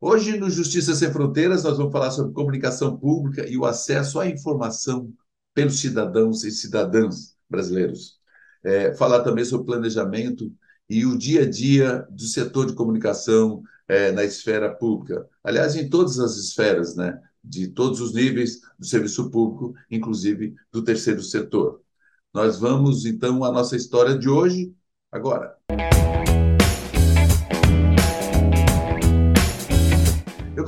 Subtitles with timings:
[0.00, 4.28] Hoje, no Justiça Sem Fronteiras, nós vamos falar sobre comunicação pública e o acesso à
[4.28, 5.12] informação
[5.52, 8.18] pelos cidadãos e cidadãs brasileiros.
[8.62, 10.52] É, falar também sobre planejamento
[10.88, 15.26] e o dia a dia do setor de comunicação é, na esfera pública.
[15.42, 17.20] Aliás, em todas as esferas, né?
[17.42, 21.80] de todos os níveis do serviço público, inclusive do terceiro setor.
[22.32, 24.72] Nós vamos, então, à nossa história de hoje,
[25.10, 25.56] agora.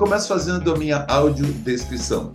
[0.01, 2.33] Começo fazendo a minha audiodescrição.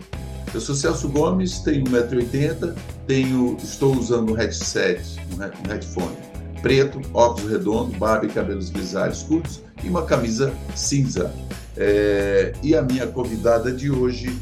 [0.54, 2.76] Eu sou Celso Gomes, tenho 1,80m,
[3.08, 5.02] tenho, estou usando um headset,
[5.34, 6.16] um headphone
[6.62, 11.34] preto, óculos redondos, barba e cabelos grisalhos curtos e uma camisa cinza.
[11.76, 14.40] É, e a minha convidada de hoje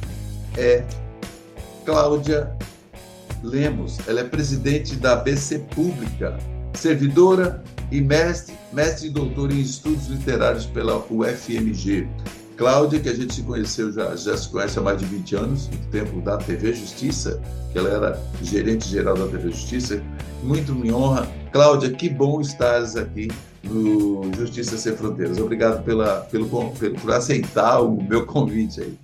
[0.58, 0.84] é
[1.86, 2.54] Cláudia
[3.42, 4.06] Lemos.
[4.06, 6.38] Ela é presidente da BC Pública,
[6.74, 12.06] servidora e mestre, mestre e doutor em estudos literários pela UFMG.
[12.56, 15.68] Cláudia, que a gente se conheceu, já, já se conhece há mais de 20 anos,
[15.68, 17.42] no tempo da TV Justiça,
[17.72, 20.00] que ela era gerente geral da TV Justiça.
[20.40, 21.26] Muito me honra.
[21.52, 23.28] Cláudia, que bom estares aqui
[23.64, 25.38] no Justiça Sem Fronteiras.
[25.38, 28.98] Obrigado pela, pelo, pelo, por aceitar o meu convite aí.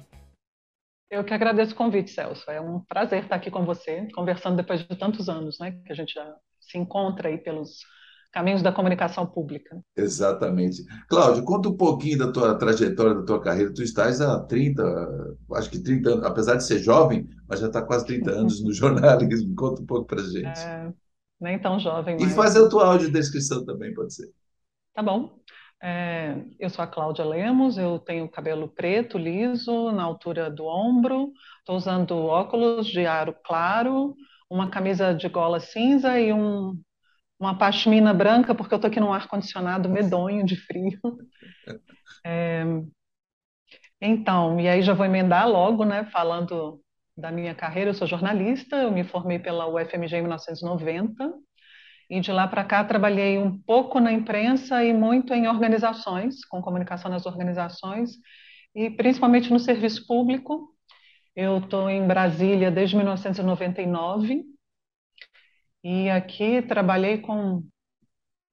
[1.10, 2.48] Eu que agradeço o convite, Celso.
[2.48, 5.72] É um prazer estar aqui com você, conversando depois de tantos anos, né?
[5.84, 7.80] Que a gente já se encontra aí pelos
[8.32, 9.80] caminhos da comunicação pública.
[9.96, 10.84] Exatamente.
[11.08, 13.72] Cláudio, conta um pouquinho da tua trajetória, da tua carreira.
[13.72, 14.82] Tu estás há 30,
[15.54, 18.72] acho que 30 anos, apesar de ser jovem, mas já está quase 30 anos no
[18.74, 19.54] jornalismo.
[19.54, 20.60] Conta um pouco para gente.
[20.60, 20.92] É,
[21.40, 22.16] nem tão jovem.
[22.18, 24.30] E faz a tua audiodescrição também, pode ser.
[24.94, 25.38] Tá bom.
[25.82, 31.32] É, eu sou a Cláudia Lemos, eu tenho cabelo preto, liso, na altura do ombro,
[31.60, 34.14] estou usando óculos de aro claro,
[34.50, 36.78] uma camisa de gola cinza e um
[37.40, 41.00] uma pashmina branca, porque eu estou aqui num ar-condicionado medonho de frio.
[42.22, 42.62] É,
[44.00, 46.80] então, e aí já vou emendar logo, né, falando
[47.16, 47.90] da minha carreira.
[47.90, 51.32] Eu sou jornalista, eu me formei pela UFMG em 1990,
[52.10, 56.60] e de lá para cá trabalhei um pouco na imprensa e muito em organizações, com
[56.60, 58.10] comunicação nas organizações,
[58.74, 60.74] e principalmente no serviço público.
[61.34, 64.44] Eu estou em Brasília desde 1999,
[65.82, 67.62] e aqui trabalhei com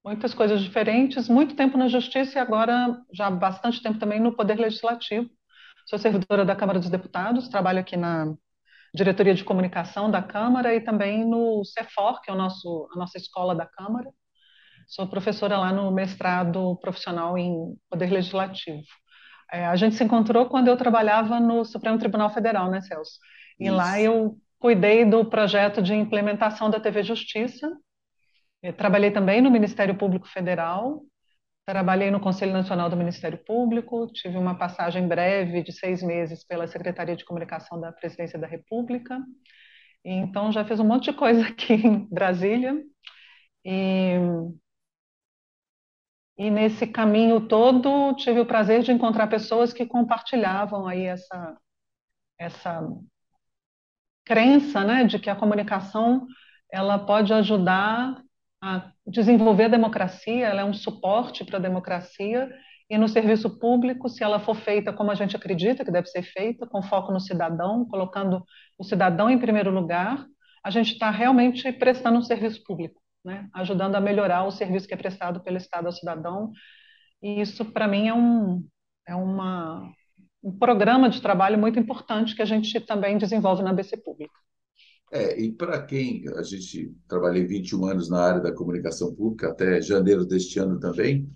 [0.04, 4.58] muitas coisas diferentes, muito tempo na Justiça e agora já bastante tempo também no Poder
[4.58, 5.28] Legislativo.
[5.86, 8.34] Sou servidora da Câmara dos Deputados, trabalho aqui na
[8.94, 13.18] Diretoria de Comunicação da Câmara e também no CEFOR, que é o nosso, a nossa
[13.18, 14.10] escola da Câmara.
[14.86, 18.82] Sou professora lá no mestrado profissional em Poder Legislativo.
[19.52, 23.18] É, a gente se encontrou quando eu trabalhava no Supremo Tribunal Federal, né, Celso?
[23.58, 23.74] E Isso.
[23.74, 27.70] lá eu cuidei do projeto de implementação da TV Justiça.
[28.62, 31.02] Eu trabalhei também no Ministério Público Federal,
[31.64, 36.66] trabalhei no Conselho Nacional do Ministério Público, tive uma passagem breve de seis meses pela
[36.66, 39.18] Secretaria de Comunicação da Presidência da República.
[40.04, 42.82] Então, já fiz um monte de coisa aqui em Brasília.
[43.64, 44.14] E,
[46.36, 51.56] e nesse caminho todo, tive o prazer de encontrar pessoas que compartilhavam aí essa,
[52.38, 52.80] essa
[54.28, 56.26] crença né, de que a comunicação
[56.70, 58.22] ela pode ajudar
[58.62, 62.50] a desenvolver a democracia, ela é um suporte para a democracia,
[62.90, 66.22] e no serviço público, se ela for feita como a gente acredita que deve ser
[66.22, 68.44] feita, com foco no cidadão, colocando
[68.78, 70.26] o cidadão em primeiro lugar,
[70.62, 73.48] a gente está realmente prestando um serviço público, né?
[73.54, 76.52] ajudando a melhorar o serviço que é prestado pelo Estado ao cidadão.
[77.22, 78.66] E isso, para mim, é, um,
[79.06, 79.90] é uma,
[80.42, 84.34] um programa de trabalho muito importante que a gente também desenvolve na BC Pública.
[85.10, 89.80] É, e para quem a gente trabalhei 21 anos na área da comunicação pública, até
[89.80, 91.28] janeiro deste ano também,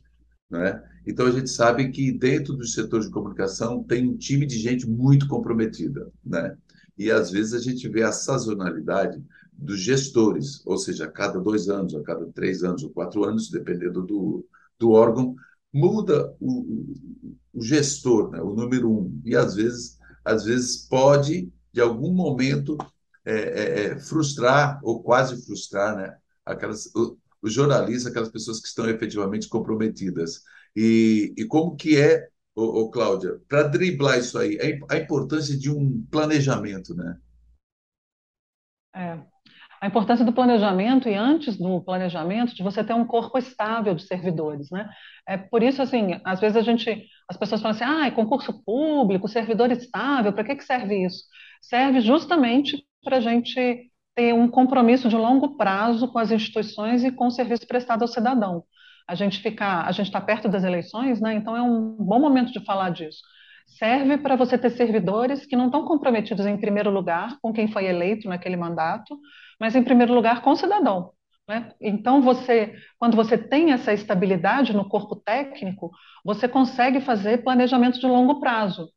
[0.51, 0.83] né?
[1.07, 4.89] então a gente sabe que dentro do setor de comunicação tem um time de gente
[4.89, 6.11] muito comprometida.
[6.25, 6.55] Né?
[6.99, 11.69] E às vezes a gente vê a sazonalidade dos gestores, ou seja, a cada dois
[11.69, 14.47] anos, a cada três anos ou quatro anos, dependendo do,
[14.79, 15.35] do órgão,
[15.73, 16.95] muda o,
[17.53, 22.77] o gestor, né, o número um, e às vezes, às vezes pode, de algum momento,
[23.25, 26.91] é, é, é frustrar ou quase frustrar né, aquelas,
[27.43, 30.43] os jornalistas, aquelas pessoas que estão efetivamente comprometidas.
[30.75, 34.59] E, e como que é, ô, ô Cláudia, para driblar isso aí,
[34.89, 37.19] a importância de um planejamento, né?
[38.95, 39.19] É,
[39.81, 44.07] a importância do planejamento e antes do planejamento de você ter um corpo estável de
[44.07, 44.89] servidores, né?
[45.27, 48.63] É por isso assim, às vezes a gente, as pessoas falam assim, ah, é concurso
[48.65, 51.25] público, servidor estável, para que que serve isso?
[51.61, 57.11] Serve justamente para a gente ter um compromisso de longo prazo com as instituições e
[57.13, 58.65] com o serviço prestado ao cidadão.
[59.09, 61.35] A gente ficar, a gente está perto das eleições, né?
[61.35, 63.21] Então é um bom momento de falar disso.
[63.67, 67.87] serve para você ter servidores que não estão comprometidos em primeiro lugar com quem foi
[67.87, 69.19] eleito naquele mandato,
[69.61, 71.13] mas em primeiro lugar com o cidadão.
[71.49, 71.73] Né?
[71.81, 75.91] Então, você, quando você tem essa estabilidade no corpo técnico,
[76.25, 78.89] você consegue fazer planejamento de longo prazo.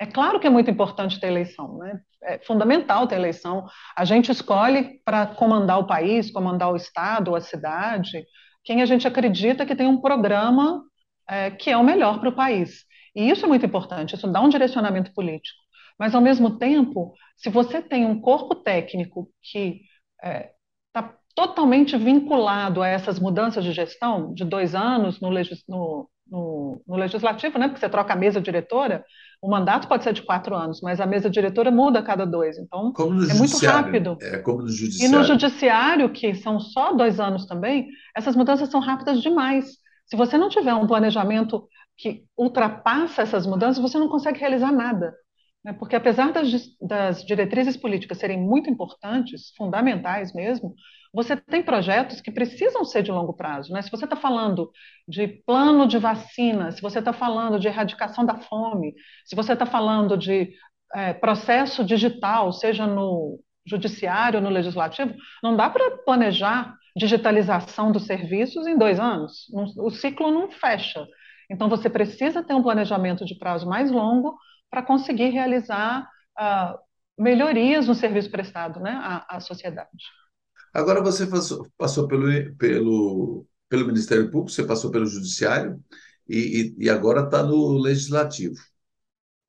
[0.00, 2.00] É claro que é muito importante ter eleição, né?
[2.22, 3.66] É fundamental ter eleição.
[3.96, 8.24] A gente escolhe para comandar o país, comandar o estado, a cidade,
[8.64, 10.84] quem a gente acredita que tem um programa
[11.28, 12.84] é, que é o melhor para o país.
[13.14, 15.58] E isso é muito importante, isso dá um direcionamento político.
[15.98, 19.80] Mas, ao mesmo tempo, se você tem um corpo técnico que
[20.22, 20.52] é,
[21.34, 26.96] totalmente vinculado a essas mudanças de gestão, de dois anos no, legis, no, no, no,
[26.96, 27.68] legislativo, né?
[27.68, 29.04] porque você troca a mesa diretora,
[29.40, 32.58] o mandato pode ser de quatro anos, mas a mesa diretora muda a cada dois.
[32.58, 34.18] Então, é muito rápido.
[34.20, 35.14] É como no judiciário.
[35.14, 39.76] E no judiciário, que são só dois anos também, essas mudanças são rápidas demais.
[40.06, 45.14] Se você não tiver um planejamento que ultrapassa essas mudanças, você não consegue realizar nada.
[45.64, 45.72] Né?
[45.72, 46.50] Porque apesar das,
[46.80, 50.74] das diretrizes políticas serem muito importantes, fundamentais mesmo,
[51.12, 53.72] você tem projetos que precisam ser de longo prazo.
[53.72, 53.82] Né?
[53.82, 54.70] Se você está falando
[55.06, 58.94] de plano de vacina, se você está falando de erradicação da fome,
[59.24, 60.52] se você está falando de
[60.94, 68.66] é, processo digital, seja no judiciário, no legislativo, não dá para planejar digitalização dos serviços
[68.66, 69.46] em dois anos.
[69.76, 71.06] O ciclo não fecha.
[71.50, 74.36] Então, você precisa ter um planejamento de prazo mais longo
[74.70, 76.08] para conseguir realizar
[76.38, 76.78] uh,
[77.18, 79.88] melhorias no serviço prestado né, à, à sociedade.
[80.72, 85.82] Agora você passou, passou pelo, pelo, pelo Ministério Público, você passou pelo Judiciário
[86.28, 88.56] e, e, e agora está no Legislativo.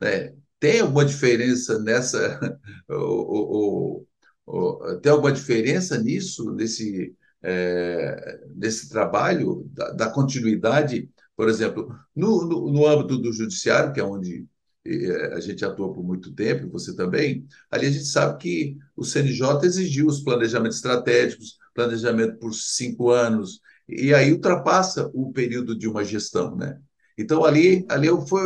[0.02, 0.36] Né?
[0.60, 2.40] Tem alguma diferença nessa?
[2.90, 4.08] ou,
[4.46, 11.10] ou, tem alguma diferença nisso, nesse, é, nesse trabalho, da, da, continuidade?
[11.36, 14.48] Por exemplo, no, no, no âmbito do Judiciário, que é onde
[14.86, 19.04] eh, a gente atua por muito tempo, você também, ali a gente sabe que o
[19.04, 25.88] CNJ exigiu os planejamentos estratégicos, planejamento por cinco anos, e aí ultrapassa o período de
[25.88, 26.78] uma gestão, né?
[27.18, 28.44] Então ali, ali foi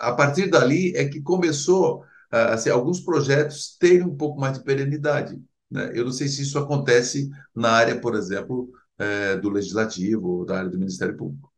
[0.00, 5.38] a partir dali é que começou assim, alguns projetos terem um pouco mais de perenidade.
[5.70, 5.92] Né?
[5.94, 10.58] Eu não sei se isso acontece na área, por exemplo, é, do legislativo ou da
[10.58, 11.51] área do Ministério Público.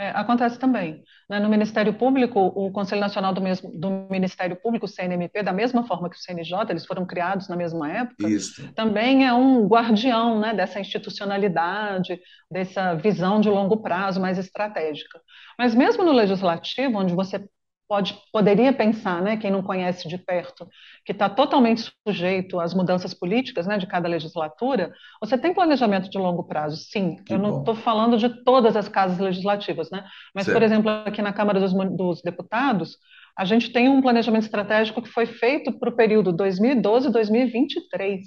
[0.00, 1.04] É, acontece também.
[1.28, 1.38] Né?
[1.38, 5.86] No Ministério Público, o Conselho Nacional do, mesmo, do, Ministério Público, o CNMP, da mesma
[5.86, 8.72] forma que o CNJ, eles foram criados na mesma época, Isso.
[8.72, 12.18] também é um guardião né, dessa institucionalidade,
[12.50, 15.20] dessa visão de longo prazo mais estratégica.
[15.58, 17.46] Mas mesmo no Legislativo, onde você
[17.90, 20.68] pode, poderia pensar, né, quem não conhece de perto,
[21.04, 26.16] que está totalmente sujeito às mudanças políticas né, de cada legislatura, você tem planejamento de
[26.16, 27.16] longo prazo, sim.
[27.24, 30.04] Que eu não estou falando de todas as casas legislativas, né?
[30.32, 30.56] mas, certo.
[30.56, 32.96] por exemplo, aqui na Câmara dos, dos Deputados,
[33.36, 38.20] a gente tem um planejamento estratégico que foi feito para o período 2012-2023,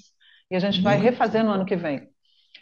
[0.51, 2.12] e a gente vai refazer no ano que vem.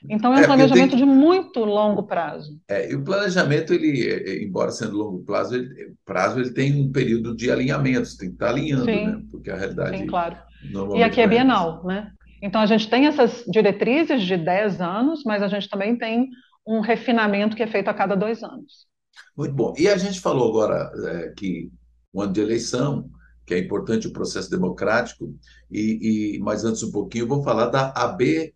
[0.09, 1.05] Então, é um é, planejamento tenho...
[1.05, 2.59] de muito longo prazo.
[2.67, 6.73] É, e o planejamento, ele, é, é, embora sendo longo prazo, ele, prazo, ele tem
[6.81, 9.05] um período de alinhamento, você tem que estar alinhando, Sim.
[9.05, 9.21] né?
[9.29, 9.97] Porque a realidade.
[9.97, 10.37] Sim, claro.
[10.95, 12.11] E aqui é bienal, né?
[12.41, 16.29] Então, a gente tem essas diretrizes de 10 anos, mas a gente também tem
[16.65, 18.87] um refinamento que é feito a cada dois anos.
[19.37, 19.73] Muito bom.
[19.77, 21.69] E a gente falou agora é, que
[22.11, 23.09] o ano de eleição,
[23.45, 25.33] que é importante o processo democrático,
[25.69, 28.53] e, e mas antes um pouquinho, eu vou falar da AB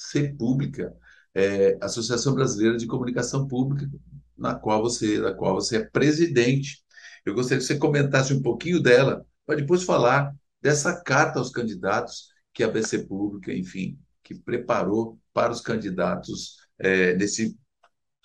[0.00, 0.94] ser pública,
[1.34, 3.88] é, Associação Brasileira de Comunicação Pública,
[4.36, 6.82] na qual você, na qual você é presidente.
[7.24, 12.28] Eu gostaria que você comentasse um pouquinho dela, para depois falar dessa carta aos candidatos
[12.52, 17.56] que a BC Pública, enfim, que preparou para os candidatos é, nesse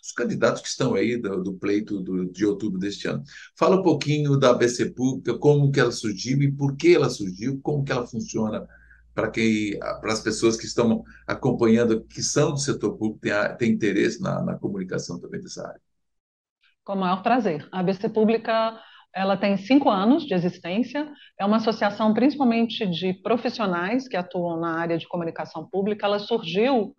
[0.01, 3.23] os candidatos que estão aí do, do pleito do, de outubro deste ano.
[3.57, 7.59] Fala um pouquinho da ABC Pública, como que ela surgiu e por que ela surgiu,
[7.63, 8.67] como que ela funciona
[9.15, 13.71] para quem, para as pessoas que estão acompanhando, que são do setor público, tem, tem
[13.71, 15.81] interesse na, na comunicação também dessa área.
[16.83, 17.67] Com o maior prazer.
[17.71, 18.77] A ABC Pública
[19.15, 24.77] ela tem cinco anos de existência, é uma associação principalmente de profissionais que atuam na
[24.77, 26.05] área de comunicação pública.
[26.05, 26.93] Ela surgiu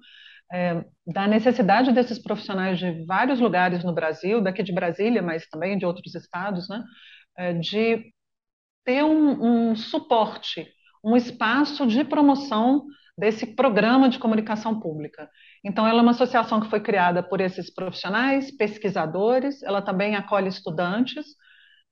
[0.50, 5.76] é, da necessidade desses profissionais de vários lugares no Brasil, daqui de Brasília, mas também
[5.76, 6.82] de outros estados, né,
[7.36, 8.10] é, de
[8.82, 10.66] ter um, um suporte
[11.06, 12.84] um espaço de promoção
[13.16, 15.30] desse programa de comunicação pública.
[15.64, 20.48] Então, ela é uma associação que foi criada por esses profissionais, pesquisadores, ela também acolhe
[20.48, 21.24] estudantes,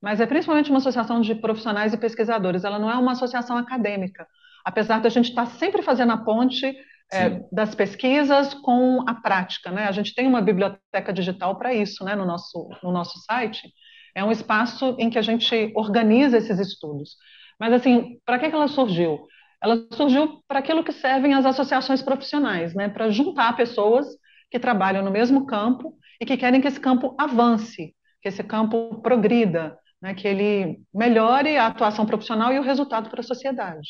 [0.01, 4.27] mas é principalmente uma associação de profissionais e pesquisadores, ela não é uma associação acadêmica,
[4.65, 6.75] apesar da gente estar sempre fazendo a ponte
[7.13, 9.71] é, das pesquisas com a prática.
[9.71, 9.85] Né?
[9.85, 13.71] A gente tem uma biblioteca digital para isso né, no, nosso, no nosso site,
[14.13, 17.15] É um espaço em que a gente organiza esses estudos.
[17.59, 19.25] Mas, assim, para que, que ela surgiu?
[19.61, 22.89] Ela surgiu para aquilo que servem as associações profissionais, né?
[22.89, 24.05] Para juntar pessoas
[24.51, 29.01] que trabalham no mesmo campo e que querem que esse campo avance, que esse campo
[29.01, 30.13] progrida, né?
[30.13, 33.89] que ele melhore a atuação profissional e o resultado para a sociedade.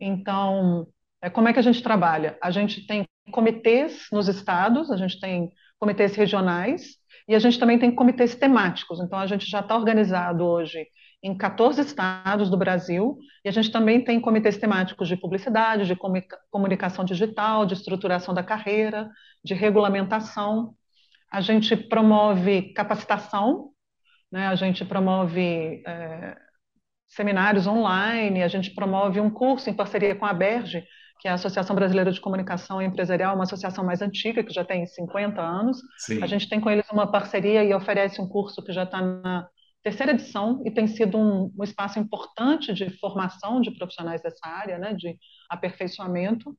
[0.00, 0.86] Então,
[1.22, 2.38] é, como é que a gente trabalha?
[2.42, 6.96] A gente tem comitês nos estados, a gente tem comitês regionais
[7.28, 9.00] e a gente também tem comitês temáticos.
[9.00, 10.86] Então, a gente já está organizado hoje
[11.26, 15.96] em 14 estados do Brasil, e a gente também tem comitês temáticos de publicidade, de
[16.50, 19.10] comunicação digital, de estruturação da carreira,
[19.44, 20.72] de regulamentação.
[21.32, 23.70] A gente promove capacitação,
[24.30, 24.46] né?
[24.46, 26.36] a gente promove é,
[27.08, 30.84] seminários online, a gente promove um curso em parceria com a Berge,
[31.18, 34.86] que é a Associação Brasileira de Comunicação Empresarial, uma associação mais antiga, que já tem
[34.86, 35.78] 50 anos.
[35.98, 36.22] Sim.
[36.22, 39.48] A gente tem com eles uma parceria e oferece um curso que já está na
[39.86, 44.78] terceira edição e tem sido um, um, espaço importante de formação de profissionais dessa área,
[44.78, 45.16] né, de
[45.48, 46.58] aperfeiçoamento.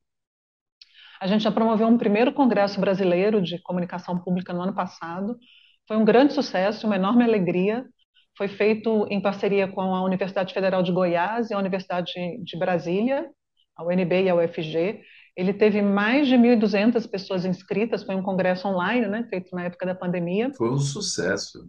[1.20, 5.38] A gente já promoveu um primeiro congresso brasileiro de comunicação pública no ano passado.
[5.86, 7.86] Foi um grande sucesso, uma enorme alegria.
[8.38, 13.30] Foi feito em parceria com a Universidade Federal de Goiás e a Universidade de Brasília,
[13.76, 15.02] a UNB e a UFG.
[15.36, 19.86] Ele teve mais de 1.200 pessoas inscritas, foi um congresso online, né, feito na época
[19.86, 20.50] da pandemia.
[20.54, 21.60] Foi um sucesso.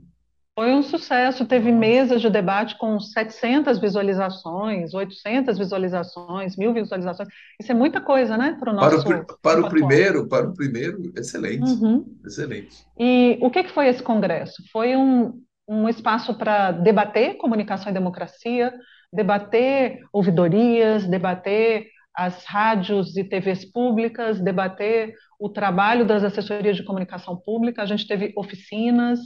[0.58, 7.28] Foi um sucesso, teve mesas de debate com 700 visualizações, 800 visualizações, mil visualizações.
[7.60, 10.52] Isso é muita coisa, né, para o nosso para o, para o primeiro, para o
[10.52, 12.04] primeiro, excelente, uhum.
[12.26, 12.84] excelente.
[12.98, 14.60] E o que, que foi esse congresso?
[14.72, 18.74] Foi um, um espaço para debater comunicação e democracia,
[19.12, 27.36] debater ouvidorias, debater as rádios e TVs públicas, debater o trabalho das assessorias de comunicação
[27.36, 27.80] pública.
[27.80, 29.20] A gente teve oficinas,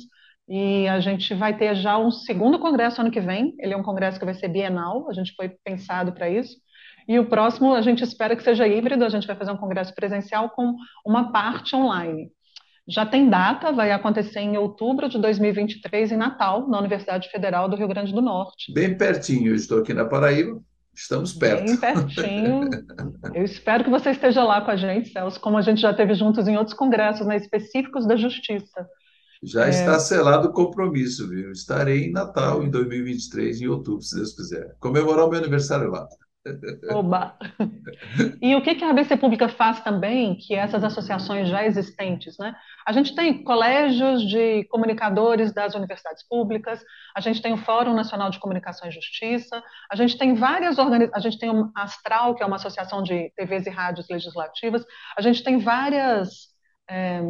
[0.49, 3.55] e a gente vai ter já um segundo congresso ano que vem.
[3.59, 6.57] Ele é um congresso que vai ser bienal, a gente foi pensado para isso.
[7.09, 9.95] E o próximo a gente espera que seja híbrido, a gente vai fazer um congresso
[9.95, 12.31] presencial com uma parte online.
[12.89, 17.77] Já tem data, vai acontecer em outubro de 2023, em Natal, na Universidade Federal do
[17.77, 18.73] Rio Grande do Norte.
[18.73, 20.61] Bem pertinho, eu estou aqui na Paraíba,
[20.93, 21.65] estamos perto.
[21.65, 22.71] Bem pertinho.
[23.33, 26.15] Eu espero que você esteja lá com a gente, Celso, como a gente já teve
[26.15, 28.87] juntos em outros congressos né, específicos da Justiça.
[29.43, 29.71] Já é.
[29.71, 31.51] está selado o compromisso, viu?
[31.51, 34.77] Estarei em Natal em 2023, em outubro, se Deus quiser.
[34.79, 36.07] Comemorar o meu aniversário lá.
[36.91, 37.37] Oba!
[38.41, 42.55] E o que, que a ABC Pública faz também, que essas associações já existentes, né?
[42.87, 46.85] A gente tem colégios de comunicadores das universidades públicas,
[47.17, 51.17] a gente tem o Fórum Nacional de Comunicação e Justiça, a gente tem várias organizações,
[51.17, 54.85] a gente tem o Astral, que é uma associação de TVs e rádios legislativas,
[55.17, 56.49] a gente tem várias
[56.91, 57.23] é,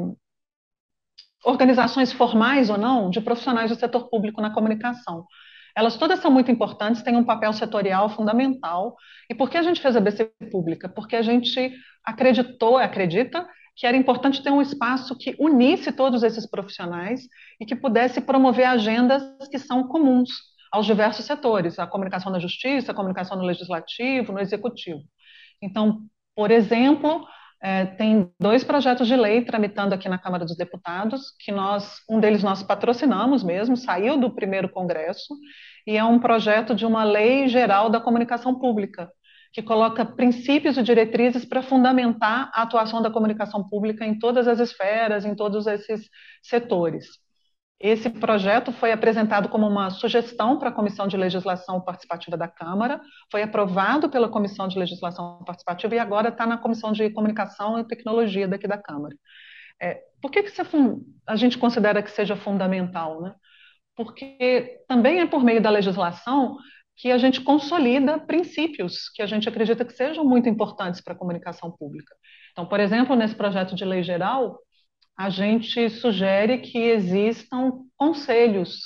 [1.45, 5.27] organizações formais ou não de profissionais do setor público na comunicação.
[5.75, 8.95] Elas todas são muito importantes, têm um papel setorial fundamental.
[9.29, 10.89] E por que a gente fez a BC Pública?
[10.89, 11.73] Porque a gente
[12.05, 17.23] acreditou, acredita, que era importante ter um espaço que unisse todos esses profissionais
[17.59, 20.29] e que pudesse promover agendas que são comuns
[20.71, 25.01] aos diversos setores, a comunicação na justiça, a comunicação no legislativo, no executivo.
[25.61, 26.01] Então,
[26.35, 27.27] por exemplo,
[27.63, 32.19] é, tem dois projetos de lei tramitando aqui na Câmara dos Deputados, que nós, um
[32.19, 35.35] deles nós patrocinamos mesmo, saiu do primeiro congresso,
[35.87, 39.09] e é um projeto de uma lei geral da comunicação pública,
[39.53, 44.59] que coloca princípios e diretrizes para fundamentar a atuação da comunicação pública em todas as
[44.59, 46.09] esferas, em todos esses
[46.43, 47.22] setores.
[47.83, 53.01] Esse projeto foi apresentado como uma sugestão para a Comissão de Legislação Participativa da Câmara,
[53.29, 57.85] foi aprovado pela Comissão de Legislação Participativa e agora está na Comissão de Comunicação e
[57.85, 59.17] Tecnologia daqui da Câmara.
[59.83, 60.65] É, por que, que é
[61.27, 63.21] a gente considera que seja fundamental?
[63.21, 63.35] Né?
[63.97, 66.57] Porque também é por meio da legislação
[66.97, 71.19] que a gente consolida princípios que a gente acredita que sejam muito importantes para a
[71.19, 72.15] comunicação pública.
[72.53, 74.57] Então, por exemplo, nesse projeto de lei geral,
[75.17, 78.81] a gente sugere que existam conselhos.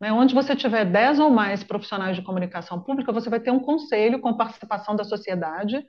[0.00, 0.12] Né?
[0.12, 4.20] Onde você tiver 10 ou mais profissionais de comunicação pública, você vai ter um conselho
[4.20, 5.84] com participação da sociedade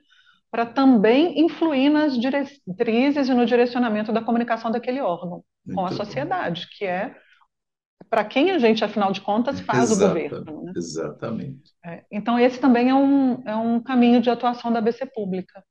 [0.50, 5.92] para também influir nas diretrizes e no direcionamento da comunicação daquele órgão Muito com a
[5.92, 6.68] sociedade, bom.
[6.76, 7.14] que é
[8.08, 10.64] para quem a gente, afinal de contas, faz o governo.
[10.64, 10.72] Né?
[10.76, 11.72] Exatamente.
[11.84, 15.62] É, então, esse também é um, é um caminho de atuação da BC Pública.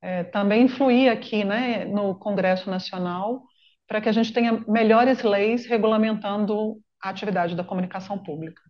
[0.00, 3.42] É, também influir aqui né, no Congresso Nacional
[3.90, 8.62] para que a gente tenha melhores leis regulamentando a atividade da comunicação pública.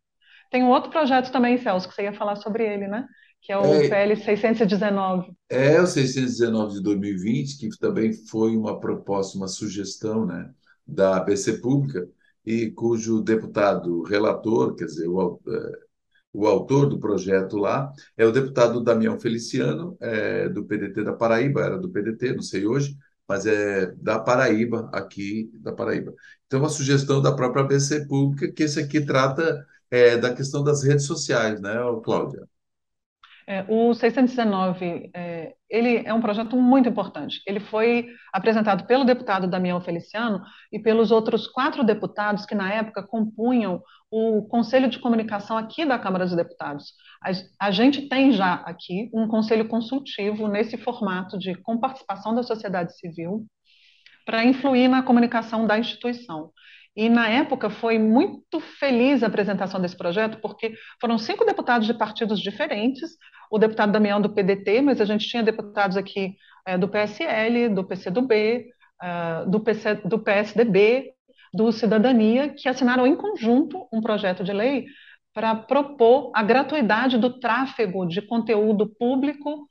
[0.51, 3.07] Tem um outro projeto também, Celso, que você ia falar sobre ele, né?
[3.43, 5.31] Que é o é, PL 619.
[5.51, 10.51] É, o 619 de 2020, que também foi uma proposta, uma sugestão né,
[10.87, 12.09] da ABC Pública,
[12.45, 15.73] e cujo deputado relator, quer dizer, o, é,
[16.33, 21.61] o autor do projeto lá, é o deputado Damião Feliciano, é, do PDT da Paraíba,
[21.61, 22.97] era do PDT, não sei hoje,
[23.31, 26.13] mas é da Paraíba, aqui da Paraíba.
[26.47, 30.83] Então, uma sugestão da própria ABC Pública, que esse aqui trata é, da questão das
[30.83, 32.49] redes sociais, né, Cláudia?
[33.51, 37.43] É, o 619, é, ele é um projeto muito importante.
[37.45, 40.41] Ele foi apresentado pelo deputado Damião Feliciano
[40.71, 45.99] e pelos outros quatro deputados que, na época, compunham o Conselho de Comunicação aqui da
[45.99, 46.93] Câmara dos Deputados.
[47.21, 52.45] A, a gente tem já aqui um conselho consultivo nesse formato de com participação da
[52.45, 53.47] sociedade civil
[54.25, 56.53] para influir na comunicação da instituição.
[57.01, 61.95] E, na época, foi muito feliz a apresentação desse projeto, porque foram cinco deputados de
[61.95, 63.17] partidos diferentes,
[63.51, 67.85] o deputado Damião do PDT, mas a gente tinha deputados aqui é, do PSL, do
[67.85, 68.67] PCdoB,
[69.47, 71.15] do, PC, do PSDB,
[71.55, 74.85] do Cidadania, que assinaram em conjunto um projeto de lei
[75.33, 79.67] para propor a gratuidade do tráfego de conteúdo público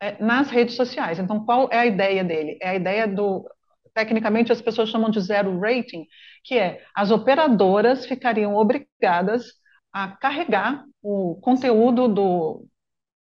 [0.00, 1.18] é, nas redes sociais.
[1.18, 2.56] Então, qual é a ideia dele?
[2.62, 3.46] É a ideia do
[3.94, 6.06] tecnicamente as pessoas chamam de zero rating,
[6.44, 9.44] que é as operadoras ficariam obrigadas
[9.92, 12.66] a carregar o conteúdo do,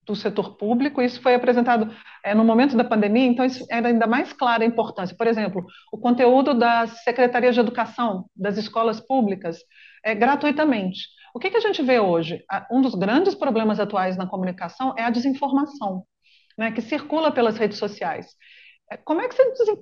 [0.06, 4.08] do setor público, isso foi apresentado é, no momento da pandemia, então isso era ainda
[4.08, 5.16] mais clara a importância.
[5.16, 9.58] Por exemplo, o conteúdo das secretarias de educação, das escolas públicas,
[10.04, 11.08] é, gratuitamente.
[11.34, 12.44] O que, que a gente vê hoje?
[12.72, 16.04] Um dos grandes problemas atuais na comunicação é a desinformação,
[16.58, 18.28] né, que circula pelas redes sociais.
[18.92, 19.78] É, como é que você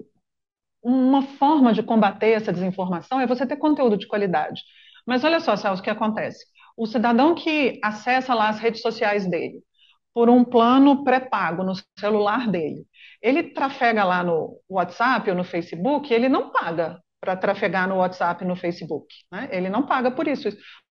[0.82, 4.62] uma forma de combater essa desinformação é você ter conteúdo de qualidade.
[5.06, 6.46] Mas olha só, Celso, o que acontece?
[6.78, 9.62] O cidadão que acessa lá as redes sociais dele
[10.14, 12.86] por um plano pré-pago no celular dele,
[13.22, 18.44] ele trafega lá no WhatsApp ou no Facebook, ele não paga para trafegar no WhatsApp
[18.44, 19.08] e no Facebook.
[19.32, 19.50] Né?
[19.52, 20.50] Ele não paga por isso.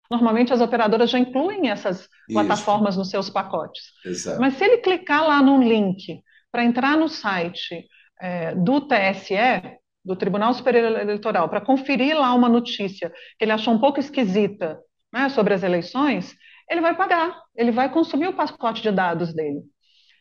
[0.10, 2.10] Normalmente as operadoras já incluem essas isso.
[2.34, 3.84] plataformas nos seus pacotes.
[4.04, 4.40] Exato.
[4.40, 6.22] Mas se ele clicar lá num link
[6.52, 7.88] para entrar no site
[8.20, 13.74] é, do TSE, do Tribunal Superior Eleitoral, para conferir lá uma notícia que ele achou
[13.74, 14.80] um pouco esquisita
[15.12, 16.36] né, sobre as eleições,
[16.70, 19.62] ele vai pagar, ele vai consumir o pacote de dados dele.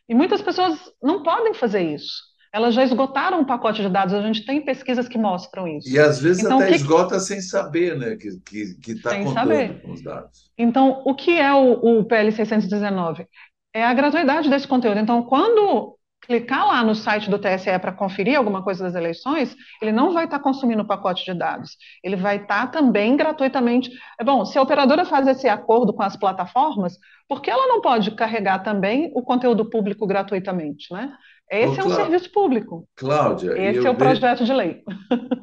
[0.07, 2.13] E muitas pessoas não podem fazer isso.
[2.53, 5.89] Elas já esgotaram o pacote de dados, a gente tem pesquisas que mostram isso.
[5.89, 6.75] E às vezes então, até que...
[6.75, 9.81] esgota sem saber né, que está que, que tá contando saber.
[9.81, 10.51] com os dados.
[10.57, 13.27] Então, o que é o, o PL 619?
[13.73, 14.99] É a gratuidade desse conteúdo.
[14.99, 19.91] Então, quando clicar lá no site do TSE para conferir alguma coisa das eleições, ele
[19.91, 21.77] não vai estar tá consumindo o pacote de dados.
[22.03, 23.91] Ele vai estar tá também gratuitamente.
[24.19, 26.97] É bom, se a operadora faz esse acordo com as plataformas,
[27.27, 31.13] por que ela não pode carregar também o conteúdo público gratuitamente, né?
[31.49, 32.87] Esse Ô, é um serviço público.
[32.95, 33.51] Cláudia.
[33.51, 34.81] Esse é o projeto de lei.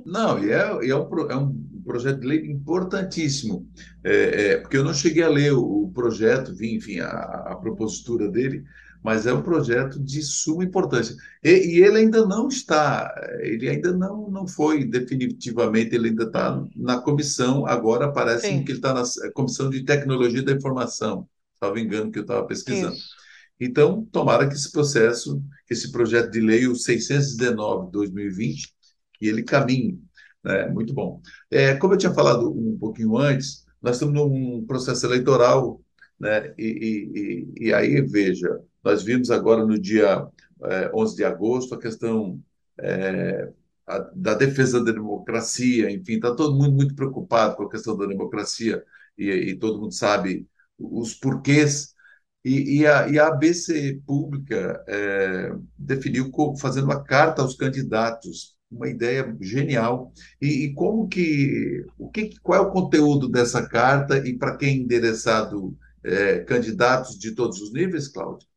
[0.04, 1.54] Não, e é, é, um, é um
[1.84, 3.68] projeto de lei importantíssimo,
[4.04, 4.14] é,
[4.52, 7.08] é, porque eu não cheguei a ler o, o projeto, vi, enfim, a,
[7.50, 8.64] a propositura dele,
[9.02, 11.16] mas é um projeto de suma importância.
[11.42, 16.64] E, e, ele ainda não está, ele ainda não, não foi definitivamente, ele ainda está
[16.76, 18.64] na comissão, agora parece Sim.
[18.64, 22.94] que ele está na Comissão de Tecnologia da Informação, estava engano que eu estava pesquisando.
[22.94, 23.22] Isso.
[23.58, 28.68] Então, tomara que esse processo, que esse projeto de lei, o 619-2020,
[29.14, 30.00] que ele caminhe.
[30.44, 30.68] Né?
[30.68, 31.20] Muito bom.
[31.50, 35.80] É, como eu tinha falado um pouquinho antes, nós estamos num processo eleitoral,
[36.18, 36.52] né?
[36.58, 40.26] e, e, e aí, veja, nós vimos agora no dia
[40.64, 42.40] é, 11 de agosto a questão
[42.80, 43.52] é,
[43.86, 48.06] a, da defesa da democracia, enfim, está todo mundo muito preocupado com a questão da
[48.06, 48.82] democracia
[49.16, 50.46] e, e todo mundo sabe
[50.78, 51.92] os porquês.
[52.44, 58.88] E, e, a, e a ABC Pública é, definiu fazendo uma carta aos candidatos, uma
[58.88, 60.12] ideia genial.
[60.40, 64.68] E, e como que, o que, qual é o conteúdo dessa carta e para quem
[64.70, 68.51] é endereçado é, candidatos de todos os níveis, Cláudio?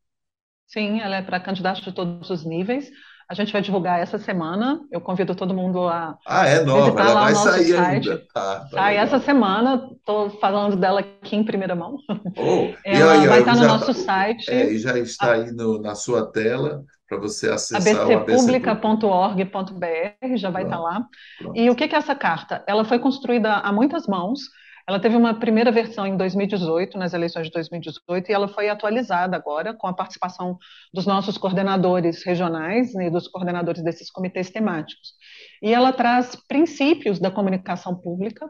[0.66, 2.90] Sim, ela é para candidatos de todos os níveis.
[3.28, 4.80] A gente vai divulgar essa semana.
[4.90, 7.64] Eu convido todo mundo a ah, é nova, visitar ela lá vai o nosso sair
[7.64, 8.08] site.
[8.08, 8.26] ainda.
[8.32, 9.90] Tá, tá Sai essa semana.
[9.96, 11.96] Estou falando dela aqui em primeira mão.
[12.36, 14.48] Oh, ela aí, vai estar no nosso site.
[14.48, 20.64] É, e já está aí no, na sua tela para você acessar abcpublica.org.br, já vai
[20.64, 21.06] estar lá.
[21.38, 21.58] Pronto.
[21.58, 22.62] E o que é essa carta?
[22.66, 24.40] Ela foi construída a muitas mãos.
[24.88, 29.36] Ela teve uma primeira versão em 2018, nas eleições de 2018, e ela foi atualizada
[29.36, 30.56] agora com a participação
[30.94, 35.14] dos nossos coordenadores regionais né, e dos coordenadores desses comitês temáticos.
[35.60, 38.48] E ela traz princípios da comunicação pública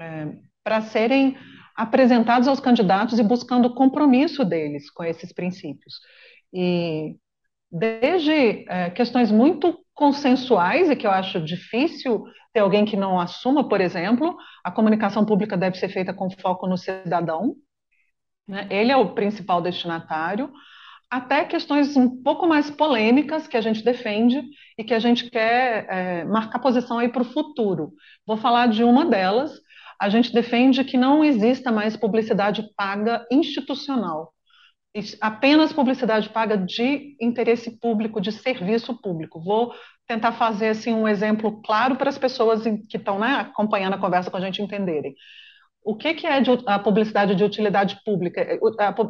[0.00, 0.28] é,
[0.64, 1.36] para serem
[1.76, 6.00] apresentados aos candidatos e buscando o compromisso deles com esses princípios.
[6.52, 7.16] E
[7.70, 13.68] desde é, questões muito consensuais e que eu acho difícil ter alguém que não assuma,
[13.68, 17.54] por exemplo, a comunicação pública deve ser feita com foco no cidadão,
[18.48, 18.66] né?
[18.70, 20.52] ele é o principal destinatário,
[21.10, 24.42] até questões um pouco mais polêmicas que a gente defende
[24.78, 27.92] e que a gente quer é, marcar posição aí para o futuro.
[28.24, 29.52] Vou falar de uma delas.
[30.00, 34.32] A gente defende que não exista mais publicidade paga institucional,
[35.20, 39.40] apenas publicidade paga de interesse público, de serviço público.
[39.40, 39.72] Vou
[40.06, 44.30] tentar fazer assim um exemplo claro para as pessoas que estão né, acompanhando a conversa
[44.30, 45.14] com a gente entenderem.
[45.82, 48.40] O que, que é a publicidade de utilidade pública?
[48.40, 48.58] É,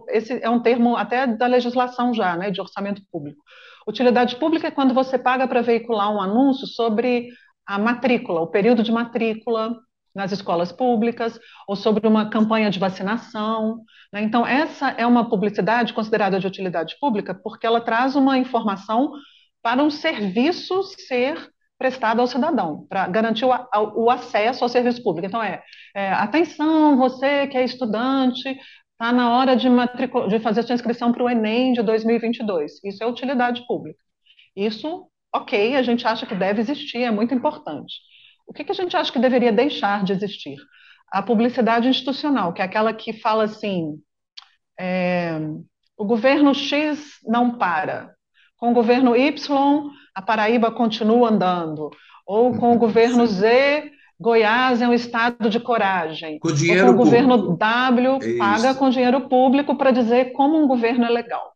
[0.09, 3.43] esse é um termo até da legislação já, né, de orçamento público.
[3.89, 7.29] Utilidade pública é quando você paga para veicular um anúncio sobre
[7.67, 9.75] a matrícula, o período de matrícula
[10.15, 13.83] nas escolas públicas, ou sobre uma campanha de vacinação.
[14.13, 14.23] Né?
[14.23, 19.13] Então, essa é uma publicidade considerada de utilidade pública porque ela traz uma informação
[19.63, 23.51] para um serviço ser prestado ao cidadão, para garantir o,
[23.97, 25.27] o, acesso ao serviço público.
[25.27, 25.63] Então, é,
[25.95, 28.51] é atenção, você que é estudante,
[28.93, 29.67] está na hora de,
[30.29, 32.85] de fazer sua inscrição para o Enem de 2022.
[32.85, 33.99] Isso é utilidade pública.
[34.55, 37.95] Isso, ok, a gente acha que deve existir, é muito importante.
[38.51, 40.57] O que, que a gente acha que deveria deixar de existir?
[41.09, 43.95] A publicidade institucional, que é aquela que fala assim:
[44.79, 45.39] é,
[45.97, 48.13] o governo X não para,
[48.57, 51.91] com o governo Y, a Paraíba continua andando.
[52.27, 56.41] Ou com o governo Z, Goiás é um estado de coragem.
[56.41, 60.61] Com dinheiro Ou com o governo W, é paga com dinheiro público para dizer como
[60.61, 61.53] um governo é legal.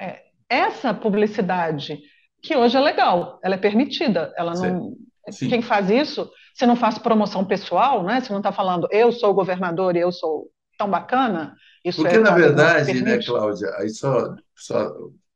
[0.00, 1.98] É, essa publicidade,
[2.40, 4.96] que hoje é legal, ela é permitida, ela não.
[5.32, 5.48] Sim.
[5.48, 8.20] Quem faz isso, se não faz promoção pessoal, né?
[8.20, 12.20] Se não está falando eu sou governador e eu sou tão bacana, isso Porque, é,
[12.20, 14.94] na verdade, né, Cláudia, aí só, só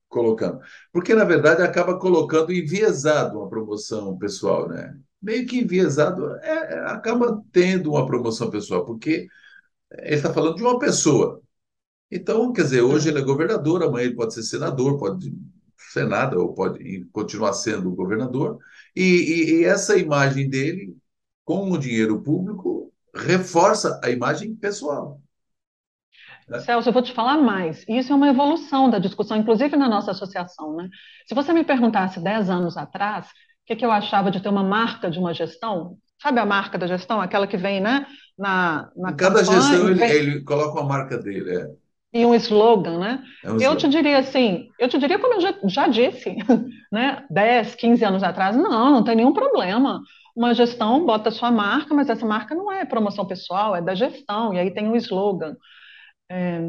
[0.08, 0.60] colocando.
[0.92, 4.96] Porque, na verdade, acaba colocando enviesado uma promoção pessoal, né?
[5.20, 9.26] Meio que enviesado, é, é acaba tendo uma promoção pessoal, porque
[9.98, 11.40] ele está falando de uma pessoa.
[12.10, 15.32] Então, quer dizer, hoje ele é governador, amanhã ele pode ser senador, pode
[15.90, 18.58] ser nada, ou pode continuar sendo governador.
[18.94, 20.96] E, e, e essa imagem dele,
[21.44, 25.20] com o dinheiro público, reforça a imagem pessoal.
[26.48, 26.60] Né?
[26.60, 27.84] Celso, eu vou te falar mais.
[27.88, 30.76] Isso é uma evolução da discussão, inclusive na nossa associação.
[30.76, 30.88] Né?
[31.26, 34.64] Se você me perguntasse 10 anos atrás o que, que eu achava de ter uma
[34.64, 37.20] marca de uma gestão, sabe a marca da gestão?
[37.20, 40.10] Aquela que vem né, na, na Cada gestão ele, vem...
[40.10, 41.56] ele, coloca uma marca dele.
[41.56, 41.81] É.
[42.12, 43.24] E um slogan, né?
[43.42, 43.76] É um eu slogan.
[43.76, 46.36] te diria assim, eu te diria como eu já, já disse,
[46.92, 47.24] né?
[47.30, 50.00] 10, 15 anos atrás, não, não tem nenhum problema
[50.34, 54.52] uma gestão bota sua marca, mas essa marca não é promoção pessoal, é da gestão,
[54.54, 55.54] e aí tem um slogan.
[56.30, 56.60] É,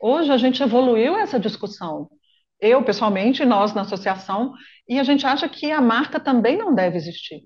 [0.00, 2.08] hoje a gente evoluiu essa discussão.
[2.60, 4.52] Eu, pessoalmente, nós na associação,
[4.88, 7.42] e a gente acha que a marca também não deve existir.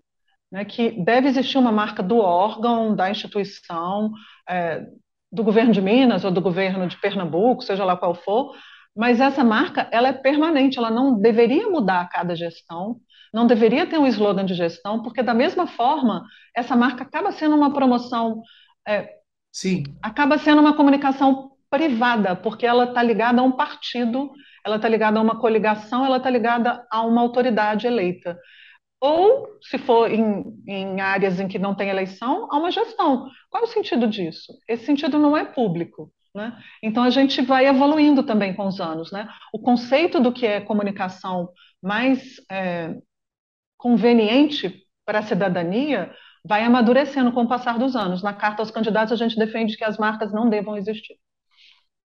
[0.51, 4.13] Né, que deve existir uma marca do órgão, da instituição,
[4.47, 4.85] é,
[5.33, 8.55] do governo de Minas ou do governo de Pernambuco, seja lá qual for,
[8.95, 12.97] mas essa marca ela é permanente, ela não deveria mudar a cada gestão,
[13.33, 17.57] não deveria ter um slogan de gestão, porque da mesma forma essa marca acaba sendo
[17.57, 18.43] uma promoção
[18.87, 19.09] é,
[19.51, 19.85] Sim.
[20.03, 24.31] acaba sendo uma comunicação privada, porque ela está ligada a um partido,
[24.65, 28.39] ela está ligada a uma coligação, ela está ligada a uma autoridade eleita.
[29.03, 33.29] Ou, se for em, em áreas em que não tem eleição, a uma gestão.
[33.51, 34.53] Qual é o sentido disso?
[34.69, 36.13] Esse sentido não é público.
[36.33, 36.57] Né?
[36.81, 39.11] Então, a gente vai evoluindo também com os anos.
[39.11, 39.29] Né?
[39.53, 41.49] O conceito do que é comunicação
[41.83, 42.95] mais é,
[43.77, 48.23] conveniente para a cidadania vai amadurecendo com o passar dos anos.
[48.23, 51.17] Na carta aos candidatos, a gente defende que as marcas não devam existir.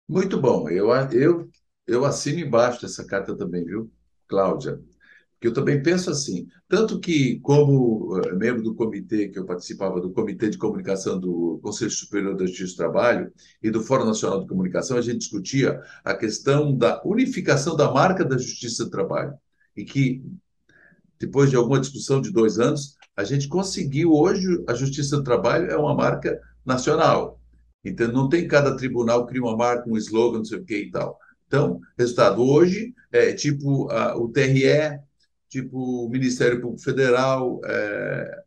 [0.09, 0.67] Muito bom.
[0.67, 1.47] Eu, eu,
[1.85, 3.91] eu assino embaixo dessa carta também, viu,
[4.27, 4.79] Cláudia?
[5.37, 10.01] Porque eu também penso assim, tanto que, como uh, membro do comitê, que eu participava
[10.01, 14.41] do Comitê de Comunicação do Conselho Superior da Justiça do Trabalho e do Fórum Nacional
[14.41, 19.35] de Comunicação, a gente discutia a questão da unificação da marca da Justiça do Trabalho.
[19.75, 20.23] E que,
[21.19, 25.69] depois de alguma discussão de dois anos, a gente conseguiu hoje, a Justiça do Trabalho
[25.69, 27.39] é uma marca nacional.
[27.85, 30.89] Então, não tem cada tribunal cria uma marca, um slogan, não sei o que e
[30.89, 31.19] tal.
[31.45, 34.99] Então, resultado, hoje, é tipo a, o TRE,
[35.49, 38.43] tipo o Ministério Público Federal, é,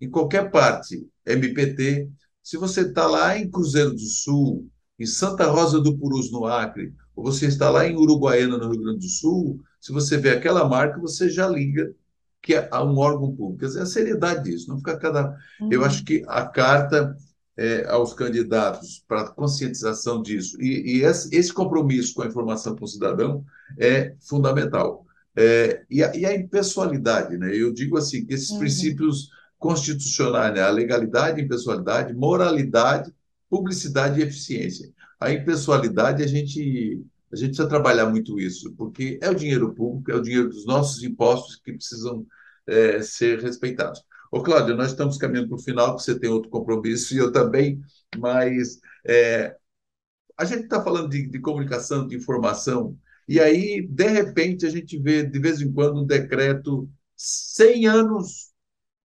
[0.00, 2.08] em qualquer parte, MPT,
[2.42, 6.92] se você está lá em Cruzeiro do Sul, em Santa Rosa do Purus, no Acre,
[7.14, 10.68] ou você está lá em Uruguaiana, no Rio Grande do Sul, se você vê aquela
[10.68, 11.94] marca, você já liga
[12.42, 13.60] que é um órgão público.
[13.60, 15.36] Quer dizer, a seriedade disso, não ficar cada.
[15.60, 15.68] Uhum.
[15.70, 17.16] Eu acho que a carta
[17.56, 20.60] é, aos candidatos para conscientização disso.
[20.60, 23.44] E, e esse, compromisso com a informação com o cidadão
[23.78, 25.04] é fundamental.
[25.40, 27.54] É, e, a, e, a, impessoalidade, né?
[27.56, 28.58] Eu digo assim, que esses uhum.
[28.58, 30.60] princípios constitucionais, né?
[30.60, 33.10] a legalidade, impessoalidade, moralidade,
[33.48, 34.92] publicidade e eficiência.
[35.18, 40.10] A impessoalidade, a gente, a gente precisa trabalhar muito isso, porque é o dinheiro público,
[40.10, 42.26] é o dinheiro dos nossos impostos que precisam
[42.66, 44.02] é, ser respeitados.
[44.30, 47.32] Ô, Cláudio, nós estamos caminhando para o final, porque você tem outro compromisso e eu
[47.32, 47.80] também,
[48.18, 49.56] mas é,
[50.38, 52.96] a gente está falando de, de, comunicação, de informação,
[53.30, 58.50] e aí, de repente, a gente vê, de vez em quando, um decreto 100 anos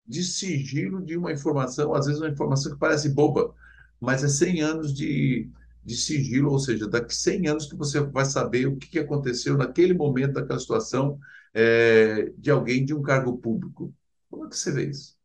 [0.04, 3.54] de sigilo de uma informação, às vezes uma informação que parece boba,
[4.02, 5.48] mas é 100 anos de,
[5.84, 9.94] de sigilo, ou seja, daqui 100 anos que você vai saber o que aconteceu naquele
[9.94, 11.20] momento, daquela situação
[11.54, 13.94] é, de alguém de um cargo público.
[14.28, 15.16] Como é que você vê isso?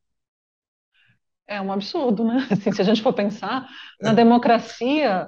[1.46, 2.46] É um absurdo, né?
[2.52, 3.66] Assim, se a gente for pensar,
[3.98, 5.26] na democracia,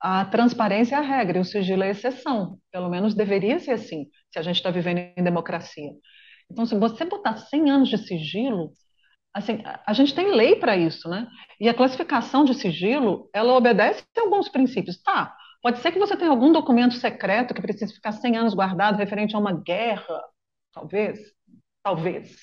[0.00, 2.58] a transparência é a regra e o sigilo é a exceção.
[2.72, 5.90] Pelo menos deveria ser assim, se a gente está vivendo em democracia.
[6.50, 8.72] Então, se você botar 100 anos de sigilo,
[9.34, 11.26] assim, a gente tem lei para isso, né?
[11.60, 15.00] E a classificação de sigilo, ela obedece a alguns princípios.
[15.02, 18.96] Tá, pode ser que você tenha algum documento secreto que precise ficar 100 anos guardado
[18.96, 20.20] referente a uma guerra,
[20.72, 21.18] talvez,
[21.82, 22.36] talvez.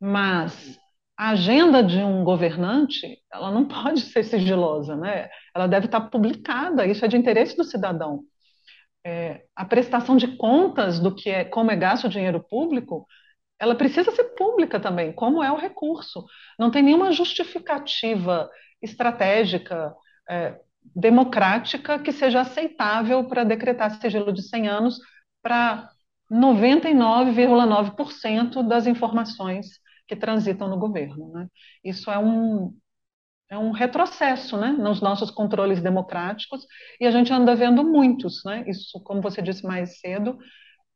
[0.00, 0.78] Mas
[1.20, 5.28] a agenda de um governante, ela não pode ser sigilosa, né?
[5.54, 8.22] Ela deve estar publicada, isso é de interesse do cidadão.
[9.04, 13.06] É, a prestação de contas do que é, como é gasto o dinheiro público,
[13.58, 16.24] ela precisa ser pública também, como é o recurso.
[16.58, 18.48] Não tem nenhuma justificativa
[18.80, 19.94] estratégica,
[20.26, 20.58] é,
[20.96, 24.98] democrática, que seja aceitável para decretar sigilo de 100 anos
[25.42, 25.90] para
[26.32, 31.30] 99,9% das informações que transitam no governo.
[31.32, 31.46] Né?
[31.84, 32.74] Isso é um,
[33.48, 36.66] é um retrocesso né, nos nossos controles democráticos
[37.00, 38.42] e a gente anda vendo muitos.
[38.44, 38.64] Né?
[38.66, 40.36] Isso, como você disse mais cedo,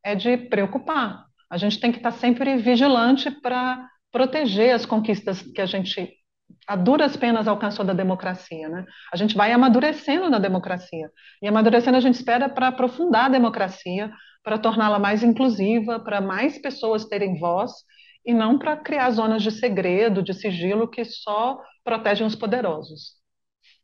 [0.03, 1.23] é de preocupar.
[1.49, 6.11] A gente tem que estar sempre vigilante para proteger as conquistas que a gente,
[6.67, 8.67] a duras penas, alcançou da democracia.
[8.67, 8.85] Né?
[9.13, 11.09] A gente vai amadurecendo na democracia.
[11.41, 14.11] E amadurecendo, a gente espera para aprofundar a democracia,
[14.43, 17.71] para torná-la mais inclusiva, para mais pessoas terem voz
[18.25, 23.15] e não para criar zonas de segredo, de sigilo que só protegem os poderosos.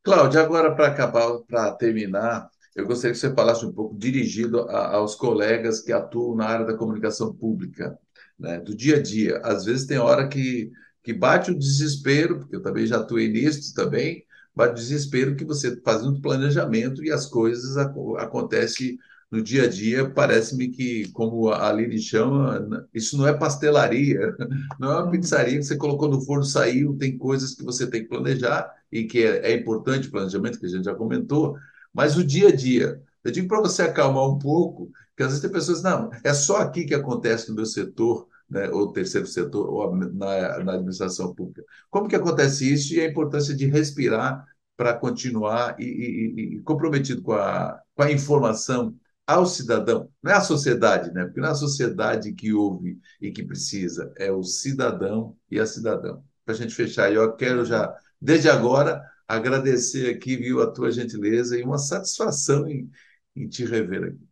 [0.03, 4.95] Cláudia, agora para acabar, para terminar, eu gostaria que você falasse um pouco dirigido a,
[4.95, 7.97] aos colegas que atuam na área da comunicação pública,
[8.39, 9.39] né, do dia a dia.
[9.43, 10.71] Às vezes tem hora que,
[11.03, 14.25] que bate o desespero, porque eu também já atuei nisso também,
[14.55, 18.97] bate o desespero que você fazendo planejamento e as coisas ac acontecem
[19.31, 24.35] no dia a dia, parece-me que, como a Aline chama, isso não é pastelaria,
[24.77, 28.03] não é uma pizzaria que você colocou no forno, saiu, tem coisas que você tem
[28.03, 31.57] que planejar e que é, é importante o planejamento, que a gente já comentou,
[31.93, 33.01] mas o dia a dia.
[33.23, 36.57] Eu digo para você acalmar um pouco, que às vezes tem pessoas, não, é só
[36.57, 41.63] aqui que acontece no meu setor, né, ou terceiro setor, ou na, na administração pública.
[41.89, 47.21] Como que acontece isso e a importância de respirar para continuar e, e, e, comprometido
[47.21, 48.93] com a, com a informação
[49.25, 51.25] ao cidadão, não é a sociedade, né?
[51.25, 55.65] Porque não é a sociedade que ouve e que precisa, é o cidadão e a
[55.65, 56.19] cidadã.
[56.45, 61.57] Para a gente fechar, eu quero já, desde agora, agradecer aqui, viu, a tua gentileza
[61.57, 62.89] e uma satisfação em,
[63.35, 64.27] em te rever aqui.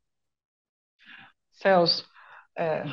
[1.53, 2.05] Celso,
[2.57, 2.83] é,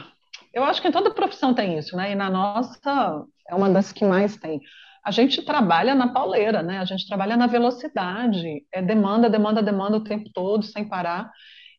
[0.52, 2.12] eu acho que em toda profissão tem isso, né?
[2.12, 4.61] E na nossa é uma das que mais tem.
[5.04, 6.78] A gente trabalha na pauleira, né?
[6.78, 11.30] A gente trabalha na velocidade, é demanda, demanda, demanda o tempo todo, sem parar.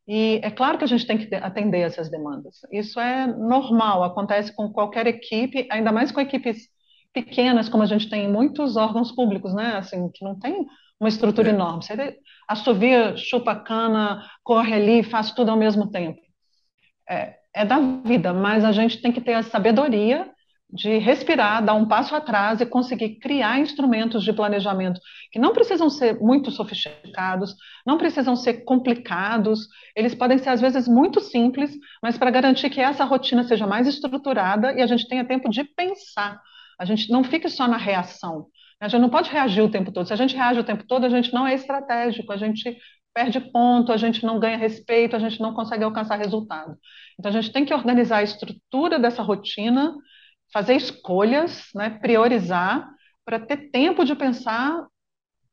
[0.07, 2.61] E é claro que a gente tem que atender essas demandas.
[2.71, 6.69] Isso é normal, acontece com qualquer equipe, ainda mais com equipes
[7.13, 9.75] pequenas, como a gente tem em muitos órgãos públicos, né?
[9.75, 10.65] Assim, que não tem
[10.99, 11.53] uma estrutura é.
[11.53, 11.83] enorme.
[11.83, 12.17] Você
[12.47, 16.21] assovia, chupa cana, corre ali, faz tudo ao mesmo tempo.
[17.09, 20.29] É, é da vida, mas a gente tem que ter a sabedoria
[20.69, 24.99] de respirar, dar um passo atrás e conseguir criar instrumentos de planejamento
[25.31, 30.87] que não precisam ser muito sofisticados, não precisam ser complicados, eles podem ser às vezes
[30.87, 31.71] muito simples,
[32.03, 35.63] mas para garantir que essa rotina seja mais estruturada e a gente tenha tempo de
[35.63, 36.41] pensar.
[36.77, 38.47] A gente não fique só na reação.
[38.79, 40.05] A gente não pode reagir o tempo todo.
[40.05, 42.77] Se a gente reage o tempo todo, a gente não é estratégico, a gente
[43.13, 46.77] perde ponto, a gente não ganha respeito, a gente não consegue alcançar resultado.
[47.17, 49.95] Então a gente tem que organizar a estrutura dessa rotina
[50.53, 52.89] fazer escolhas, né, priorizar,
[53.25, 54.85] para ter tempo de pensar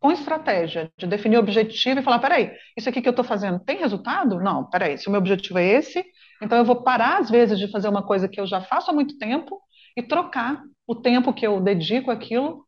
[0.00, 3.78] com estratégia, de definir objetivo e falar, peraí, isso aqui que eu estou fazendo tem
[3.78, 4.38] resultado?
[4.40, 6.04] Não, peraí, se o meu objetivo é esse,
[6.42, 8.94] então eu vou parar às vezes de fazer uma coisa que eu já faço há
[8.94, 9.60] muito tempo
[9.96, 12.64] e trocar o tempo que eu dedico àquilo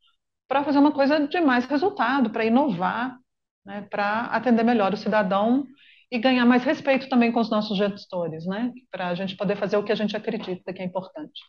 [0.49, 3.19] para fazer uma coisa de mais resultado, para inovar,
[3.65, 5.67] né, para atender melhor o cidadão
[6.11, 9.77] e ganhar mais respeito também com os nossos gestores, né, para a gente poder fazer
[9.77, 11.41] o que a gente acredita que é importante.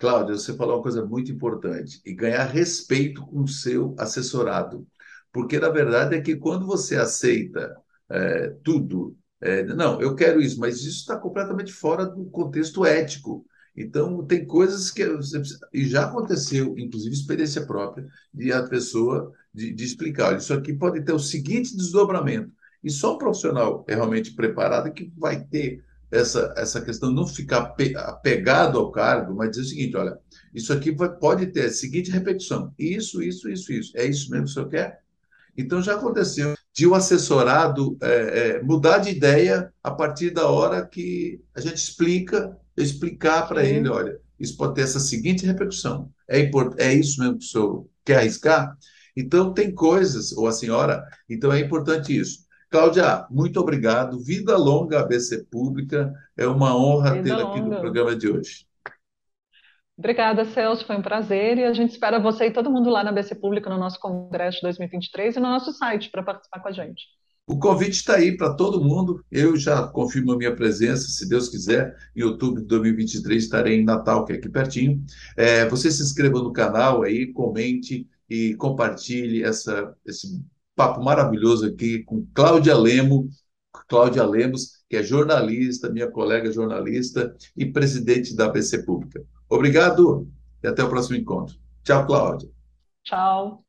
[0.00, 4.86] Cláudia, você falou uma coisa muito importante, e ganhar respeito com o seu assessorado.
[5.30, 7.76] Porque, na verdade, é que quando você aceita
[8.08, 13.44] é, tudo, é, não, eu quero isso, mas isso está completamente fora do contexto ético.
[13.76, 15.02] Então, tem coisas que
[15.72, 21.04] e já aconteceu, inclusive experiência própria, de a pessoa de, de explicar, isso aqui pode
[21.04, 22.50] ter o seguinte desdobramento.
[22.82, 27.74] E só um profissional é realmente preparado que vai ter essa, essa questão, não ficar
[27.96, 30.18] apegado ao cargo, mas dizer o seguinte: olha,
[30.54, 33.92] isso aqui vai, pode ter a seguinte repetição: isso, isso, isso, isso.
[33.96, 35.00] É isso mesmo que o senhor quer?
[35.56, 40.48] Então já aconteceu de o um assessorado é, é, mudar de ideia a partir da
[40.48, 46.10] hora que a gente explica, explicar para ele, olha, isso pode ter essa seguinte repercussão.
[46.28, 48.76] É, import, é isso mesmo que o senhor quer arriscar?
[49.16, 52.46] Então tem coisas, ou a senhora, então é importante isso.
[52.70, 54.22] Cláudia, muito obrigado.
[54.22, 56.14] Vida longa ABC Pública.
[56.36, 58.64] É uma honra tê-la aqui no programa de hoje.
[59.98, 60.86] Obrigada, Celso.
[60.86, 61.58] Foi um prazer.
[61.58, 64.60] E a gente espera você e todo mundo lá na ABC Pública no nosso Congresso
[64.62, 67.02] 2023 e no nosso site para participar com a gente.
[67.44, 69.24] O convite está aí para todo mundo.
[69.28, 71.96] Eu já confirmo a minha presença, se Deus quiser.
[72.14, 75.04] Em outubro de 2023 estarei em Natal, que é aqui pertinho.
[75.36, 80.40] É, você se inscreva no canal aí, comente e compartilhe essa, esse
[80.80, 83.28] papo maravilhoso aqui com Cláudia Lemo,
[83.86, 89.22] Cláudia Lemos, que é jornalista, minha colega jornalista e presidente da ABC Pública.
[89.46, 90.26] Obrigado
[90.62, 91.54] e até o próximo encontro.
[91.84, 92.48] Tchau, Cláudia.
[93.04, 93.62] Tchau.